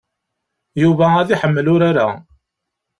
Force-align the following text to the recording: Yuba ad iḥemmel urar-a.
Yuba 0.81 1.05
ad 1.21 1.29
iḥemmel 1.35 1.67
urar-a. 1.73 2.07